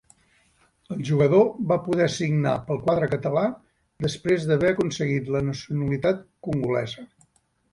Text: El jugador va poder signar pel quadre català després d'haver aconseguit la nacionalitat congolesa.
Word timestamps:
El 0.93 1.01
jugador 1.09 1.43
va 1.71 1.77
poder 1.87 2.07
signar 2.13 2.55
pel 2.69 2.81
quadre 2.87 3.11
català 3.13 3.43
després 4.07 4.49
d'haver 4.53 4.73
aconseguit 4.77 5.31
la 5.37 5.43
nacionalitat 5.51 6.25
congolesa. 6.49 7.07